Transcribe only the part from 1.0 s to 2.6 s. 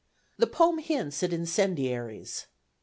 at incendiaries.